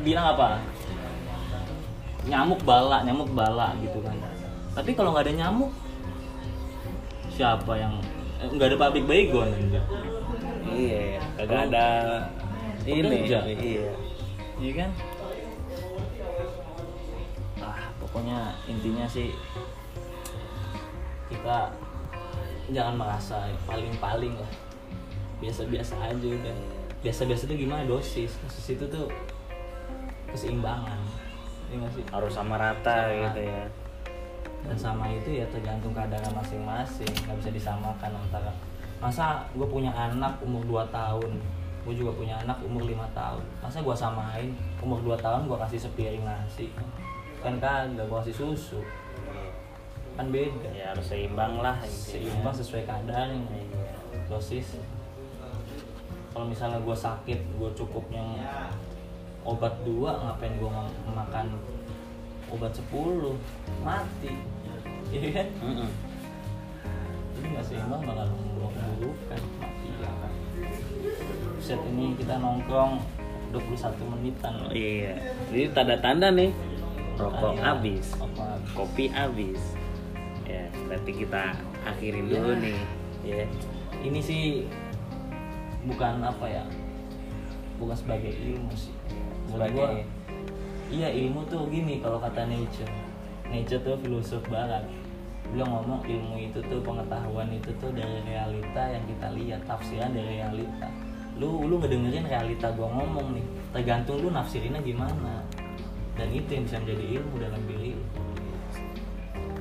bilang 0.00 0.26
apa 0.36 0.62
nyamuk 2.28 2.60
bala 2.62 3.02
nyamuk 3.02 3.30
bala 3.34 3.74
gitu 3.82 3.98
kan 4.04 4.14
tapi 4.76 4.94
kalau 4.94 5.10
nggak 5.10 5.26
ada 5.26 5.34
nyamuk 5.34 5.72
siapa 7.40 7.72
yang 7.72 7.94
eh, 8.44 8.48
nggak 8.52 8.68
ada 8.68 8.76
pabrik 8.76 9.08
baygon. 9.08 9.48
Iya. 10.70 11.18
Kagak 11.40 11.72
ada 11.72 11.86
ini. 12.84 13.24
Iya. 13.24 13.40
iya 14.60 14.72
kan 14.76 14.90
ah 17.64 17.80
pokoknya 17.96 18.56
intinya 18.68 19.08
sih 19.08 19.32
kita 21.32 21.72
jangan 22.72 22.94
merasa 23.00 23.48
paling-paling 23.64 24.36
lah 24.36 24.52
biasa-biasa 25.40 25.96
aja 25.96 26.28
udah 26.28 26.56
biasa-biasa 27.00 27.48
itu 27.48 27.64
gimana 27.64 27.88
dosis 27.88 28.36
dosis 28.44 28.76
itu 28.76 28.84
tuh 28.88 29.08
keseimbangan. 30.32 30.98
Sih? 31.94 32.04
Harus 32.10 32.32
sama 32.34 32.58
rata 32.58 33.06
Sama. 33.06 33.30
gitu 33.30 33.40
ya. 33.46 33.64
dan 34.60 34.76
sama 34.76 35.08
itu 35.08 35.40
ya 35.40 35.46
tergantung 35.48 35.96
keadaan 35.96 36.36
masing-masing. 36.36 37.08
Nggak 37.24 37.36
bisa 37.40 37.50
disamakan 37.54 38.12
antara 38.12 38.52
masa 39.00 39.48
gue 39.56 39.64
punya 39.64 39.88
anak 39.96 40.36
umur 40.44 40.84
2 40.84 40.92
tahun 40.92 41.40
gue 41.80 41.94
juga 41.96 42.12
punya 42.12 42.36
anak 42.44 42.60
umur 42.60 42.84
lima 42.84 43.08
tahun. 43.16 43.40
Masa 43.64 43.80
gue 43.80 43.96
samain? 43.96 44.52
Umur 44.84 45.00
2 45.00 45.16
tahun 45.16 45.48
gue 45.48 45.58
kasih 45.64 45.80
sepiring 45.88 46.24
nasi. 46.28 46.68
Kan 47.40 47.56
kagak 47.56 48.04
gue 48.04 48.18
kasih 48.20 48.36
susu. 48.36 48.80
Kan 50.18 50.28
beda. 50.28 50.68
Ya 50.76 50.92
harus 50.92 51.08
seimbang 51.08 51.64
lah 51.64 51.80
intinya. 51.80 52.28
seimbang 52.28 52.54
sesuai 52.54 52.82
keadaan. 52.84 53.48
Iya. 53.48 53.96
dosis. 54.28 54.76
Kalau 56.30 56.46
misalnya 56.46 56.78
gue 56.84 56.94
sakit 56.94 57.40
gue 57.56 57.70
cukupnya 57.74 58.22
obat 59.42 59.74
dua 59.82 60.10
ngapain 60.18 60.54
gue 60.54 60.70
makan 61.08 61.46
obat 62.50 62.72
10 62.74 63.36
mati 63.80 64.32
iya 65.08 65.28
kan 65.32 65.48
Mm-mm. 65.60 65.90
jadi 67.32 67.46
nggak 67.48 67.64
seimbang 67.64 68.02
bakal 68.02 68.26
memburukan 68.28 68.90
mati 69.58 69.88
ya 69.96 70.10
kan 70.18 70.32
set 71.58 71.80
ini 71.86 72.14
kita 72.14 72.36
nongkrong 72.36 73.00
21 73.50 74.12
menitan 74.14 74.54
Oh, 74.62 74.70
Iya. 74.70 75.18
Jadi 75.50 75.74
tanda-tanda 75.74 76.30
nih. 76.30 76.54
Rokok 77.18 77.50
Iya. 77.52 77.62
habis. 77.66 78.06
Kopi 78.70 79.10
habis. 79.10 79.58
Ya, 80.46 80.70
berarti 80.86 81.10
kita 81.12 81.58
akhirin 81.82 82.30
Ya. 82.30 82.38
dulu 82.38 82.52
nih. 82.62 82.78
Ya. 83.20 83.42
ini 84.00 84.16
sih 84.16 84.44
bukan 85.84 86.22
apa 86.22 86.46
ya 86.46 86.64
bukan 87.76 87.92
sebagai 87.92 88.32
ilmu 88.32 88.72
sih 88.72 88.94
Sebagai 89.50 89.74
gua, 89.74 89.88
iya 90.90 91.08
ilmu 91.10 91.42
tuh 91.50 91.66
gini 91.66 91.98
kalau 91.98 92.22
kata 92.22 92.46
Nietzsche. 92.46 92.86
Nietzsche 93.50 93.76
tuh 93.82 93.98
filosof 93.98 94.42
barat. 94.46 94.86
Beliau 95.50 95.66
ngomong 95.66 96.06
ilmu 96.06 96.38
itu 96.38 96.62
tuh 96.70 96.78
pengetahuan 96.78 97.50
itu 97.50 97.74
tuh 97.82 97.90
dari 97.90 98.22
realita 98.22 98.82
yang 98.86 99.02
kita 99.10 99.26
lihat 99.34 99.60
tafsiran 99.66 100.14
dari 100.14 100.38
realita. 100.38 100.86
Lu 101.42 101.66
lu 101.66 101.82
ngedengerin 101.82 102.30
realita 102.30 102.70
gua 102.78 102.86
ngomong 102.94 103.34
nih 103.34 103.46
tergantung 103.74 104.22
lu 104.22 104.30
nafsirinnya 104.30 104.78
gimana. 104.86 105.42
Dan 106.14 106.30
itu 106.30 106.48
yang 106.52 106.64
bisa 106.68 106.76
menjadi 106.78 107.04
ilmu 107.18 107.34
dalam 107.42 107.62
diri 107.66 107.92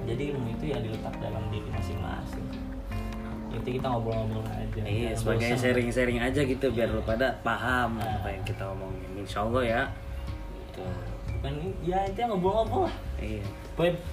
jadi 0.09 0.33
ilmu 0.33 0.57
itu 0.57 0.73
ya 0.73 0.81
diletak 0.81 1.13
dalam 1.21 1.43
diri 1.53 1.69
masing-masing 1.69 2.68
itu 3.49 3.69
kita 3.75 3.87
ngobrol-ngobrol 3.87 4.45
aja 4.45 4.81
Iya, 4.81 5.11
sebagai 5.13 5.53
sharing-sharing 5.53 6.19
aja 6.19 6.41
gitu 6.41 6.65
biar 6.69 6.87
Iya. 6.87 6.95
lu 6.95 7.01
pada 7.01 7.27
paham 7.41 7.97
Nah. 7.97 8.19
apa 8.19 8.29
yang 8.29 8.43
kita 8.43 8.63
omongin. 8.67 9.09
Insya 9.17 9.43
Allah 9.43 9.63
ya. 9.63 9.81
Gitu. 10.69 10.83
bukan 11.29 11.53
ya 11.81 11.99
itu 12.03 12.17
yang 12.19 12.31
ngobrol-ngobrol 12.31 12.83
lah 12.87 12.95
Iya. 13.17 13.43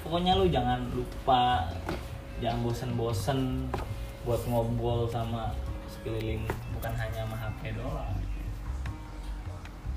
pokoknya, 0.03 0.33
lu 0.35 0.47
jangan 0.47 0.79
lupa 0.91 1.67
jangan 2.39 2.59
bosen-bosen 2.63 3.67
buat 4.23 4.43
ngobrol 4.47 5.07
sama 5.07 5.51
sekeliling 5.87 6.43
bukan 6.73 6.93
hanya 6.95 7.23
sama 7.23 7.37
HP 7.39 7.75
doang 7.75 8.15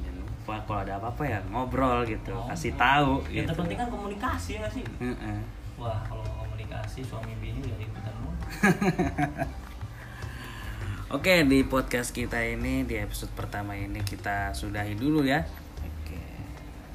lupa 0.10 0.56
kalau 0.66 0.82
ada 0.82 0.98
apa-apa 0.98 1.24
ya 1.24 1.40
ngobrol 1.46 2.02
gitu, 2.04 2.34
Ngobrol. 2.34 2.50
kasih 2.50 2.74
tahu 2.74 3.22
yang 3.30 3.46
gitu. 3.46 3.50
terpenting 3.54 3.78
kan 3.78 3.90
komunikasi 3.90 4.52
ya 4.58 4.66
sih 4.66 4.82
Heeh. 4.98 5.38
wah 5.78 6.02
kalau 6.04 6.26
komunikasi 6.42 7.06
suami 7.06 7.38
bini 7.38 7.62
jadi 7.62 7.86
ikutan 7.86 8.14
Oke, 11.16 11.48
di 11.48 11.64
podcast 11.64 12.12
kita 12.12 12.44
ini 12.44 12.84
di 12.84 13.00
episode 13.00 13.32
pertama 13.32 13.72
ini 13.80 14.04
kita 14.04 14.52
sudahi 14.52 15.00
dulu 15.00 15.24
ya. 15.24 15.48
Oke. 15.80 16.20